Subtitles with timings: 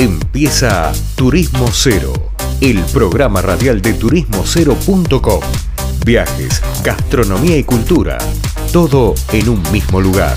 [0.00, 2.12] Empieza Turismo Cero,
[2.60, 5.40] el programa radial de turismocero.com.
[6.06, 8.16] Viajes, gastronomía y cultura,
[8.72, 10.36] todo en un mismo lugar.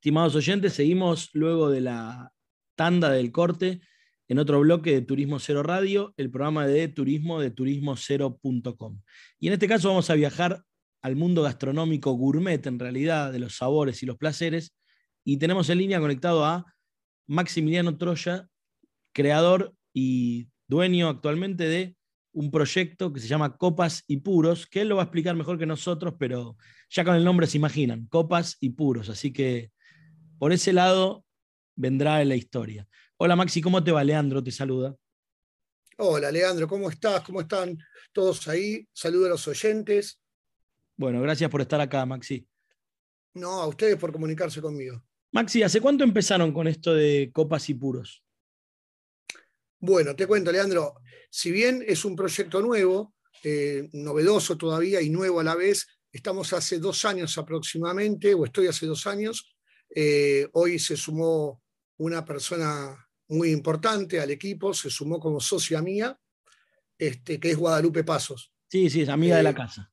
[0.00, 2.34] Estimados oyentes, seguimos luego de la
[2.74, 3.80] tanda del corte
[4.28, 9.00] en otro bloque de Turismo Cero Radio, el programa de turismo de turismocero.com.
[9.40, 10.62] Y en este caso vamos a viajar
[11.02, 14.74] al mundo gastronómico gourmet, en realidad, de los sabores y los placeres.
[15.24, 16.64] Y tenemos en línea conectado a
[17.26, 18.48] Maximiliano Troya,
[19.12, 21.96] creador y dueño actualmente de
[22.32, 25.58] un proyecto que se llama Copas y Puros, que él lo va a explicar mejor
[25.58, 26.56] que nosotros, pero
[26.90, 29.08] ya con el nombre se imaginan, Copas y Puros.
[29.08, 29.72] Así que
[30.38, 31.24] por ese lado
[31.74, 32.86] vendrá en la historia.
[33.16, 34.04] Hola Maxi, ¿cómo te va?
[34.04, 34.94] Leandro te saluda.
[35.96, 37.22] Hola Leandro, ¿cómo estás?
[37.22, 37.78] ¿Cómo están
[38.12, 38.86] todos ahí?
[38.92, 40.20] Saludo a los oyentes.
[40.96, 42.46] Bueno, gracias por estar acá, Maxi.
[43.34, 45.02] No, a ustedes por comunicarse conmigo.
[45.32, 48.22] Maxi, ¿hace cuánto empezaron con esto de copas y puros?
[49.78, 50.94] Bueno, te cuento, Leandro,
[51.30, 56.52] si bien es un proyecto nuevo, eh, novedoso todavía y nuevo a la vez, estamos
[56.54, 59.54] hace dos años aproximadamente, o estoy hace dos años.
[59.94, 61.62] Eh, hoy se sumó
[61.98, 66.18] una persona muy importante al equipo, se sumó como socia mía,
[66.98, 68.52] este, que es Guadalupe Pasos.
[68.68, 69.92] Sí, sí, es amiga de la eh, casa.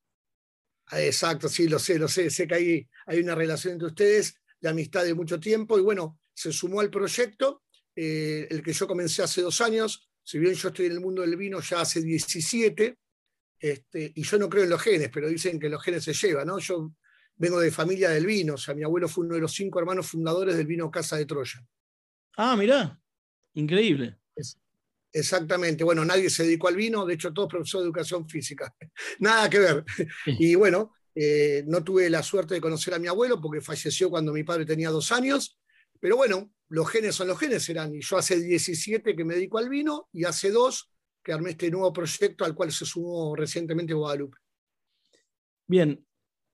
[1.00, 2.30] Exacto, sí, lo sé, lo sé.
[2.30, 6.18] Sé que hay, hay una relación entre ustedes de amistad de mucho tiempo y bueno,
[6.32, 7.62] se sumó al proyecto,
[7.94, 10.08] eh, el que yo comencé hace dos años.
[10.22, 12.98] Si bien yo estoy en el mundo del vino ya hace 17,
[13.58, 16.46] este, y yo no creo en los genes, pero dicen que los genes se llevan,
[16.46, 16.58] ¿no?
[16.58, 16.92] Yo
[17.36, 20.06] vengo de familia del vino, o sea, mi abuelo fue uno de los cinco hermanos
[20.06, 21.64] fundadores del vino Casa de Troya.
[22.36, 23.00] Ah, mirá,
[23.54, 24.18] increíble.
[25.14, 25.84] Exactamente.
[25.84, 28.74] Bueno, nadie se dedicó al vino, de hecho, todos profesores de educación física.
[29.20, 29.84] Nada que ver.
[30.26, 34.32] Y bueno, eh, no tuve la suerte de conocer a mi abuelo porque falleció cuando
[34.32, 35.56] mi padre tenía dos años.
[36.00, 37.94] Pero bueno, los genes son los genes, serán.
[37.94, 40.90] Y yo hace 17 que me dedico al vino y hace dos
[41.22, 44.36] que armé este nuevo proyecto al cual se sumó recientemente Guadalupe.
[45.68, 46.04] Bien,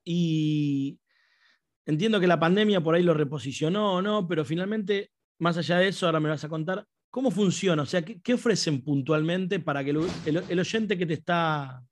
[0.05, 1.01] y
[1.87, 4.29] entiendo que la pandemia por ahí lo reposicionó, ¿no?
[4.29, 7.83] Pero finalmente, más allá de eso, ahora me vas a contar, ¿Cómo funciona?
[7.83, 11.85] O sea, ¿qué, ofrecen puntualmente para que el, oyente que te está,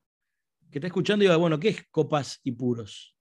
[0.71, 3.17] que está escuchando diga, bueno, ¿qué es Copas y Puros?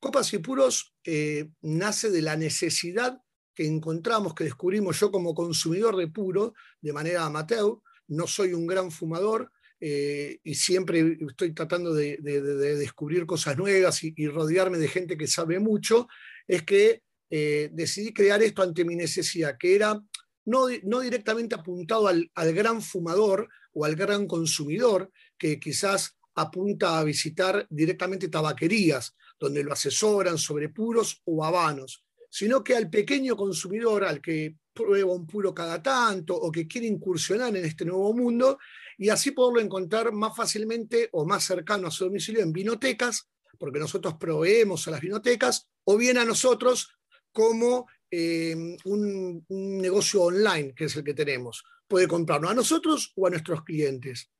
[0.00, 3.18] Copas y Puros eh, nace de la necesidad
[3.54, 7.78] que encontramos, que descubrimos yo como consumidor de puro, de manera amateur.
[8.08, 14.26] No soy un gran fumador eh, y siempre estoy tratando de, descubrir cosas nuevas y,
[14.26, 16.08] rodearme de gente que sabe mucho.
[16.48, 20.02] Es que eh, decidí crear esto ante mi necesidad, que era
[20.46, 20.66] no,
[21.00, 28.28] directamente apuntado al, gran fumador o al gran consumidor que quizás apunta a visitar directamente
[28.28, 34.56] tabaquerías, donde lo asesoran sobre puros o habanos, sino que al pequeño consumidor, al que
[34.72, 38.58] prueba un puro cada tanto o que quiere incursionar en este nuevo mundo
[38.98, 43.28] y así poderlo encontrar más fácilmente o más cercano a su domicilio en vinotecas,
[43.58, 46.90] porque nosotros proveemos a las vinotecas, o bien a nosotros
[47.32, 51.64] como eh, un, negocio online, que es el que tenemos.
[51.88, 54.30] Puede comprarnos a nosotros o a nuestros clientes.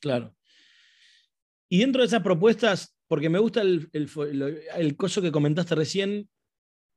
[0.00, 0.34] Claro.
[1.68, 6.28] Y dentro de esas propuestas, porque me gusta el, el, coso que comentaste recién,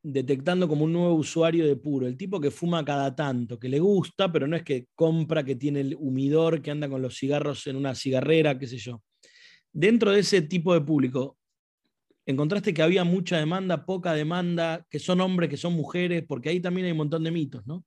[0.01, 3.79] detectando como un nuevo usuario de puro, el tipo que fuma cada tanto, que le
[3.79, 7.67] gusta, pero no es que compra, que tiene el humidor, que anda con los cigarros
[7.67, 9.03] en una cigarrera, qué sé yo.
[9.71, 11.37] Dentro de ese tipo de público,
[12.25, 16.59] encontraste que había mucha demanda, poca demanda, que son hombres, que son mujeres, porque ahí
[16.59, 17.85] también hay un montón de mitos, ¿no?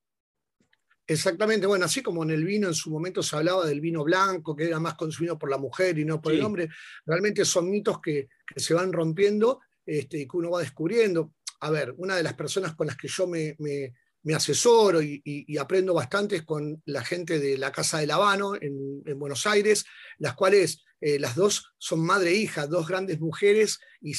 [1.11, 4.55] Exactamente, bueno, así como en el vino en su momento se hablaba del vino blanco,
[4.55, 6.69] que era más consumido por la mujer y no por el hombre,
[7.07, 11.33] realmente son mitos que, se van rompiendo este, y que uno va descubriendo.
[11.61, 13.57] A ver, una de las personas con las que yo me,
[14.35, 19.19] asesoro y, aprendo bastante es con la gente de la Casa de Lavano en, en
[19.19, 19.87] Buenos Aires,
[20.19, 24.15] las cuales eh, las dos son madre e hija, dos grandes mujeres y,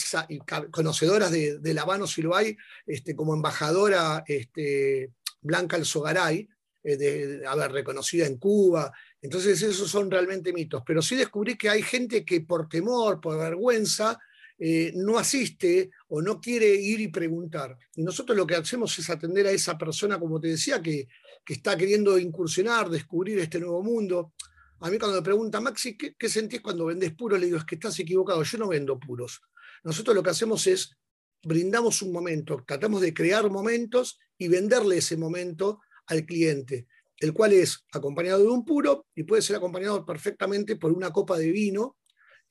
[0.71, 5.11] conocedoras de, de Habano Silvay, este, como embajadora este,
[5.41, 6.47] Blanca Alzogaray,
[6.81, 8.93] eh, de, haber reconocida en Cuba.
[9.21, 10.81] Entonces esos son realmente mitos.
[10.85, 14.17] Pero sí descubrí que hay gente que por temor, por vergüenza,
[14.57, 17.77] eh, no asiste o no quiere ir y preguntar.
[17.95, 21.07] Y nosotros lo que hacemos es atender a esa persona, como te decía, que
[21.45, 24.33] está queriendo incursionar, descubrir este nuevo mundo.
[24.81, 27.37] A mí cuando me pregunta, Maxi, ¿qué, sentís cuando vendés puro?
[27.37, 29.41] Le digo, es que estás equivocado, yo no vendo puros.
[29.83, 30.95] Nosotros lo que hacemos es,
[31.43, 36.87] brindamos un momento, tratamos de crear momentos y venderle ese momento al cliente,
[37.17, 41.37] el cual es acompañado de un puro y puede ser acompañado perfectamente por una copa
[41.37, 41.97] de vino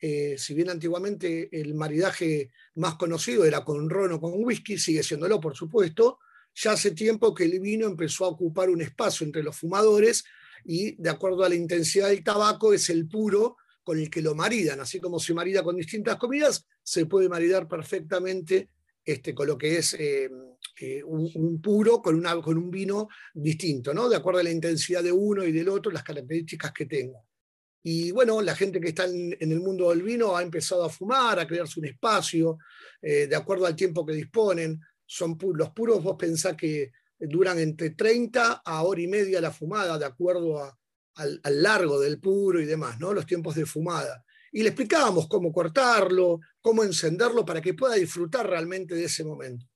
[0.01, 5.03] eh, si bien antiguamente el maridaje más conocido era con ron o con whisky, sigue
[5.03, 6.21] siéndolo, por supuesto,
[6.55, 10.25] ya hace tiempo que el vino empezó a ocupar un espacio entre los fumadores
[10.65, 14.35] y de acuerdo a la intensidad del tabaco es el puro con el que lo
[14.35, 18.69] maridan, así como se marida con distintas comidas, se puede maridar perfectamente
[19.05, 20.29] este, con lo que es eh,
[20.81, 24.09] eh, un, puro con, con un vino distinto, ¿no?
[24.09, 27.19] de acuerdo a la intensidad de uno y del otro, las características que tenga.
[27.83, 31.39] Y bueno, la gente que está en, el mundo del vino ha empezado a fumar,
[31.39, 32.59] a crearse un espacio,
[33.01, 34.79] eh, de acuerdo al tiempo que disponen.
[35.07, 39.99] Son los puros, vos pensás que duran entre 30 a hora y media la fumada,
[39.99, 40.63] de acuerdo
[41.15, 43.13] al, al, largo del puro y demás, ¿no?
[43.13, 44.25] los tiempos de fumada.
[44.53, 49.67] Y le explicábamos cómo cortarlo, cómo encenderlo para que pueda disfrutar realmente de ese momento.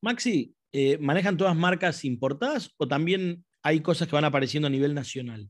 [0.00, 4.94] Maxi, eh, ¿manejan todas marcas importadas o también hay cosas que van apareciendo a nivel
[4.94, 5.48] nacional?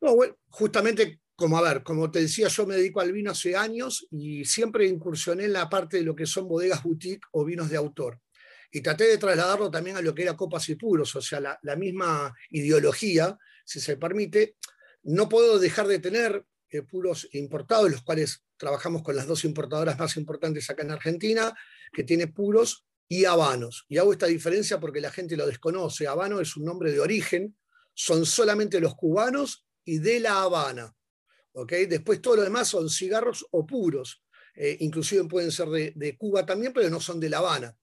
[0.00, 3.54] No, bueno, justamente como a ver, como te decía, yo me dedico al vino hace
[3.54, 7.70] años y siempre incursioné en la parte de lo que son bodegas boutique o vinos
[7.70, 8.20] de autor.
[8.70, 11.76] Y traté de trasladarlo también a lo que era copas y puros, o sea, la,
[11.76, 14.56] misma ideología, si se permite.
[15.02, 19.98] No puedo dejar de tener eh, puros importados, los cuales trabajamos con las dos importadoras
[19.98, 21.54] más importantes acá en Argentina,
[21.92, 23.86] que tiene puros y habanos.
[23.88, 26.06] Y hago esta diferencia porque la gente lo desconoce.
[26.06, 27.56] Habano es un nombre de origen,
[27.94, 30.94] son solamente los cubanos y de La Habana.
[31.52, 31.86] ¿okay?
[31.86, 34.22] Después todo lo demás son cigarros o puros.
[34.54, 37.76] Eh, inclusive pueden ser de, Cuba también, pero no son de La Habana.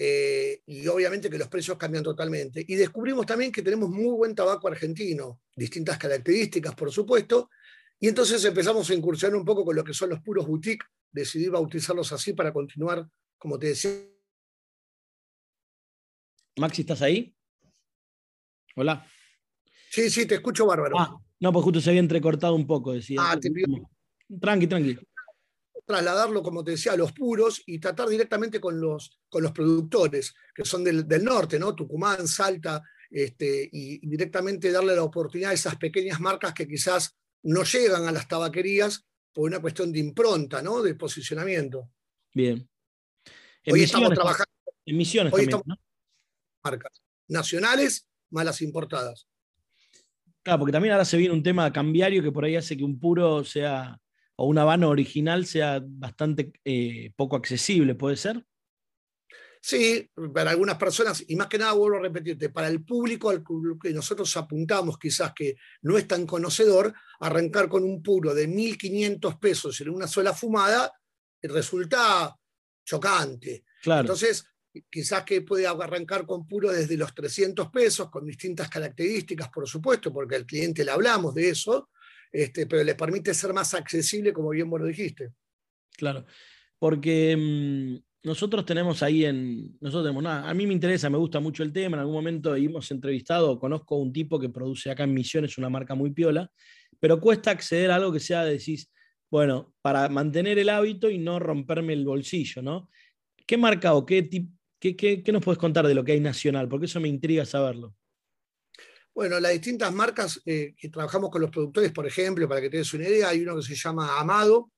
[0.00, 2.64] Eh, y obviamente que los precios cambian totalmente.
[2.66, 7.50] Y descubrimos también que tenemos muy buen tabaco argentino, distintas características, por supuesto.
[7.98, 10.86] Y entonces empezamos a incursionar un poco con lo que son los puros boutique.
[11.10, 13.08] Decidí bautizarlos así para continuar,
[13.38, 13.90] como te decía.
[16.58, 17.34] Maxi, ¿estás ahí?
[18.76, 19.04] Hola.
[19.90, 20.96] Sí, sí, te escucho bárbaro.
[20.96, 23.18] Ah, no, pues justo se había entrecortado un poco, decía.
[23.20, 23.90] Ah, te pido.
[24.40, 24.98] Tranqui, tranqui.
[25.88, 30.34] Trasladarlo, como te decía, a los puros y tratar directamente con los, con los productores,
[30.54, 31.74] que son del, norte, ¿no?
[31.74, 37.64] Tucumán, Salta, este, y, directamente darle la oportunidad a esas pequeñas marcas que quizás no
[37.64, 40.82] llegan a las tabaquerías por una cuestión de impronta, ¿no?
[40.82, 41.90] De posicionamiento.
[42.34, 42.68] Bien.
[43.66, 44.52] Hoy estamos trabajando.
[44.84, 45.78] Emisiones hoy también, estamos
[46.62, 49.26] marcas nacionales más las importadas.
[50.42, 52.98] Claro, porque también ahora se viene un tema cambiario que por ahí hace que un
[52.98, 53.98] puro sea,
[54.40, 58.44] o un habano original sea bastante eh, poco accesible, ¿puede ser?
[59.60, 63.42] Sí, para algunas personas, y más que nada vuelvo a repetirte, para el público al
[63.82, 69.40] que nosotros apuntamos, quizás que no es tan conocedor, arrancar con un puro de 1.500
[69.40, 70.92] pesos en una sola fumada
[71.42, 72.32] resulta
[72.84, 73.64] chocante.
[73.82, 74.02] Claro.
[74.02, 74.46] Entonces,
[74.88, 80.12] quizás que puede arrancar con puro desde los 300 pesos, con distintas características, por supuesto,
[80.12, 81.90] porque al cliente le hablamos de eso,
[82.32, 85.30] este, pero le permite ser más accesible, como bien vos lo dijiste.
[85.96, 86.24] Claro,
[86.78, 91.40] porque mm, nosotros tenemos ahí en, nosotros tenemos, nada, a mí me interesa, me gusta
[91.40, 95.04] mucho el tema, en algún momento hemos entrevistado, conozco a un tipo que produce acá
[95.04, 96.50] en Misiones una marca muy piola,
[97.00, 98.90] pero cuesta acceder a algo que sea, decís,
[99.30, 102.88] bueno, para mantener el hábito y no romperme el bolsillo, ¿no?
[103.46, 106.68] ¿Qué marca o qué, tipo ¿Qué, nos puedes contar de lo que hay nacional?
[106.68, 107.94] Porque eso me intriga saberlo.
[109.18, 112.76] Bueno, las distintas marcas eh, que trabajamos con los productores, por ejemplo, para que te
[112.76, 114.70] des una idea, hay uno que se llama Amado,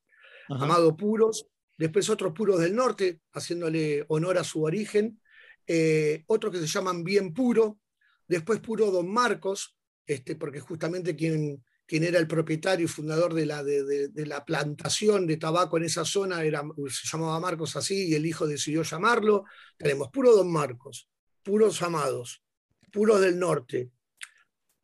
[0.49, 1.47] Amado Puros,
[1.77, 5.21] después otros puros del norte, haciéndole honor a su origen,
[5.67, 7.81] eh, otros que se llaman Bien Puro,
[8.27, 9.77] después Puro Don Marcos,
[10.07, 15.27] este, porque justamente quien, quien era el propietario y fundador de la, de, la, plantación
[15.27, 19.45] de tabaco en esa zona, era, se llamaba Marcos así, y el hijo decidió llamarlo.
[19.77, 21.11] Tenemos puro Don Marcos,
[21.43, 22.43] puros amados,
[22.91, 23.91] puros del norte,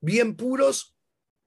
[0.01, 0.97] bien puros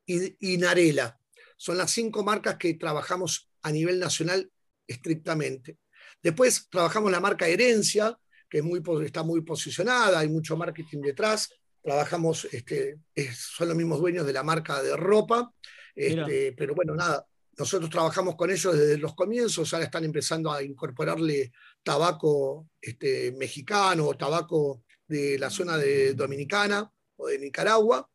[0.05, 1.19] y, Narela.
[1.57, 4.49] Son las cinco marcas que trabajamos a nivel nacional
[4.87, 5.77] estrictamente.
[6.21, 8.17] Después trabajamos la marca Herencia,
[8.49, 11.49] que es muy, está muy posicionada, hay mucho marketing detrás
[11.81, 12.99] trabajamos, este,
[13.33, 15.53] son los mismos dueños de la marca de ropa,
[15.95, 17.25] este, pero bueno, nada,
[17.57, 21.51] nosotros trabajamos con ellos desde los comienzos, ahora están empezando a incorporarle
[21.83, 28.07] tabaco este, mexicano o tabaco de la zona de Dominicana o de Nicaragua,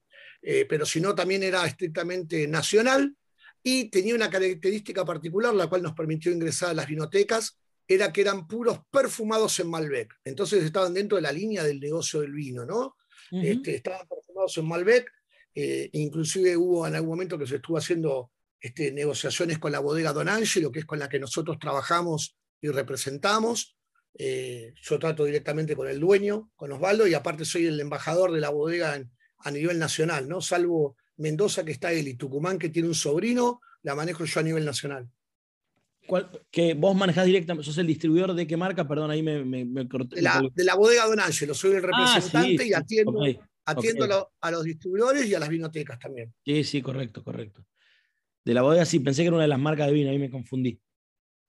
[0.47, 3.17] eh, pero si no también era estrictamente nacional
[3.63, 7.59] y tenía una característica particular, la cual nos permitió ingresar a las vinotecas,
[7.89, 10.15] era que eran puros perfumados en Malbec.
[10.23, 12.97] Entonces estaban dentro de la línea del negocio del vino, ¿no?
[13.31, 15.11] Este, estaban performados en Malbec,
[15.55, 20.13] eh, inclusive hubo en algún momento que se estuvo haciendo este, negociaciones con la bodega
[20.13, 23.77] Don Angelo, que es con la que nosotros trabajamos y representamos.
[24.17, 28.41] Eh, yo trato directamente con el dueño, con Osvaldo, y aparte soy el embajador de
[28.41, 29.03] la bodega
[29.45, 30.41] a nivel nacional, ¿no?
[30.41, 34.43] Salvo Mendoza, que está él, y Tucumán, que tiene un sobrino, la manejo yo a
[34.43, 35.09] nivel nacional.
[36.51, 40.17] que vos manejás directamente, sos el distribuidor de qué marca, perdón, ahí me, corté.
[40.17, 43.23] De la, bodega Don Ángelo, soy el ah, representante y atiendo,
[43.65, 46.35] atiendo A, los, distribuidores y a las vinotecas también.
[46.45, 47.65] Sí, sí, correcto, correcto.
[48.45, 50.31] De la bodega sí, pensé que era una de las marcas de vino, ahí me
[50.31, 50.81] confundí.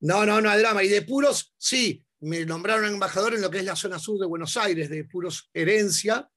[0.02, 0.84] No, no, no hay drama.
[0.84, 4.26] Y de puros, sí, me nombraron embajador en lo que es la zona sur de
[4.26, 6.30] Buenos Aires, de puros herencia.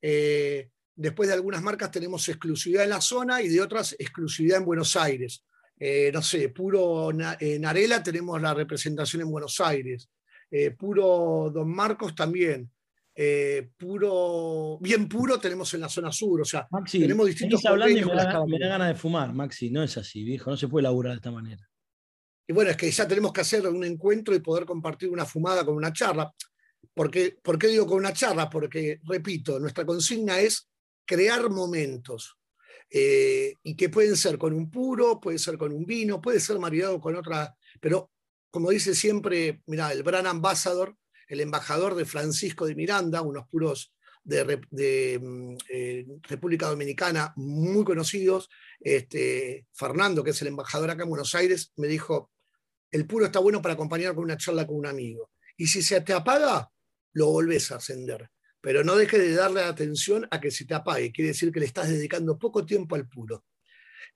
[0.00, 4.64] Eh, después de algunas marcas tenemos exclusividad en la zona y de otras exclusividad en
[4.64, 5.44] Buenos Aires.
[5.78, 10.08] Eh, no sé, puro en Arela tenemos la representación en Buenos Aires.
[10.50, 12.70] Eh, puro Don Marcos también.
[13.76, 18.14] puro, bien puro tenemos en la zona sur, o sea, tenemos distintos hablando y me
[18.14, 21.12] da, me da ganas de fumar, Maxi, no es así, viejo, no se puede laburar
[21.12, 21.68] de esta manera.
[22.46, 25.64] Y bueno, es que ya tenemos que hacer un encuentro y poder compartir una fumada
[25.64, 26.32] con una charla.
[26.94, 28.50] Porque, ¿Por qué digo con una charla?
[28.50, 30.68] Porque, repito, nuestra consigna es
[31.04, 32.38] crear momentos.
[32.94, 36.58] Eh, y que pueden ser con un puro, puede ser con un vino, puede ser
[36.58, 38.10] maridado con otra, pero
[38.50, 40.94] como dice siempre, mira, el Brand Ambassador,
[41.26, 48.50] el embajador de Francisco de Miranda, unos puros de, mm, eh, República Dominicana muy conocidos,
[48.78, 52.30] este, Fernando, que es el embajador acá en Buenos Aires, me dijo,
[52.90, 55.30] el puro está bueno para acompañar con una charla con un amigo.
[55.56, 56.70] Y si se te apaga,
[57.14, 58.30] lo volvés a encender.
[58.62, 61.12] Pero no dejes de darle atención a que se te apague.
[61.12, 63.44] Quiere decir que le estás dedicando poco tiempo al puro.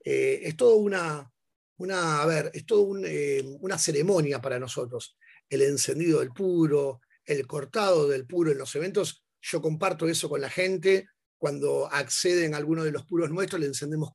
[0.03, 1.31] Eh, es todo una,
[1.79, 5.19] una, a ver, es todo eh, una ceremonia para nosotros.
[5.49, 9.25] El encendido del puro, el cortado del puro en los eventos.
[9.43, 13.71] Yo comparto eso con la gente cuando acceden a alguno de los puros nuestros, le,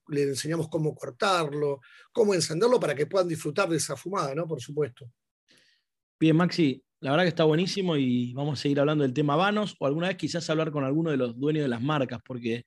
[0.07, 4.47] le enseñamos cómo cortarlo, cómo encenderlo para que puedan disfrutar de esa fumada, ¿no?
[4.47, 5.11] Por supuesto.
[6.19, 9.75] Bien, Maxi, la verdad que está buenísimo y vamos a seguir hablando del tema vanos
[9.79, 12.63] o alguna vez quizás hablar con alguno de los dueños de las marcas, porque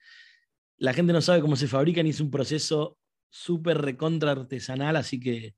[0.76, 2.98] la gente no sabe cómo se fabrican y es un proceso
[3.30, 5.54] súper recontra artesanal, así que...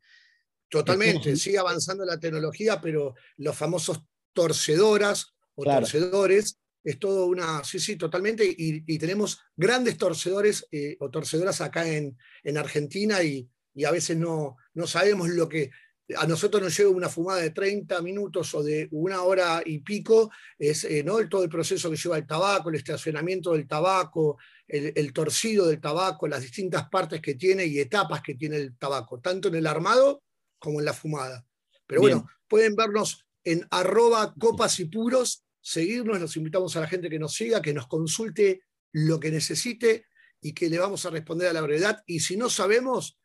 [0.69, 4.03] Totalmente, sigue avanzando la tecnología, pero los famosos
[4.35, 11.11] torcedoras o torcedores es todo una, sí, sí, totalmente, y, tenemos grandes torcedores eh, o
[11.11, 12.17] torcedoras acá en,
[12.57, 13.49] Argentina y,
[13.87, 15.71] a veces no, no sabemos lo que,
[16.15, 20.31] a nosotros nos lleva una fumada de 30 minutos o de una hora y pico,
[20.59, 21.17] es eh, ¿no?
[21.29, 26.29] todo el proceso que lleva el tabaco, el estacionamiento del tabaco, el, torcido del tabaco,
[26.29, 30.23] las distintas partes que tiene y etapas que tiene el tabaco, tanto en el armado
[30.59, 31.45] como en la fumada.
[31.87, 37.11] Pero bueno, pueden vernos en arroba copas y puros seguirnos, los invitamos a la gente
[37.11, 40.07] que nos siga, que nos consulte lo que necesite
[40.41, 42.03] y que le vamos a responder a la brevedad.
[42.07, 43.19] Y si no sabemos...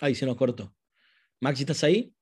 [0.00, 0.74] Ahí se nos cortó.
[1.40, 2.14] Maxi, ¿estás ahí?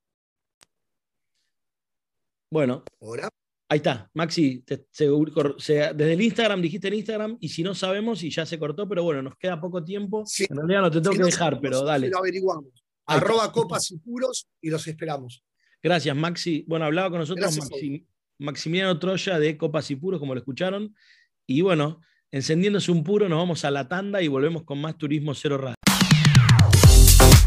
[2.50, 2.85] Bueno.
[3.00, 3.28] Ahora.
[3.68, 8.47] Ahí está, Maxi, desde el Instagram dijiste el Instagram y si no sabemos y ya
[8.47, 10.23] se cortó, pero bueno, nos queda poco tiempo.
[10.38, 12.09] En realidad no te tengo que dejar, pero dale.
[12.09, 12.85] Lo averiguamos.
[13.06, 15.42] Arroba copas y puros y los esperamos.
[15.83, 16.64] Gracias, Maxi.
[16.68, 17.59] Bueno, hablaba con nosotros
[18.38, 20.95] Maximiliano Troya de Copas y Puros, como lo escucharon.
[21.47, 25.35] Y bueno, encendiéndose un puro, nos vamos a la tanda y volvemos con más Turismo
[25.35, 25.85] Cero Radio.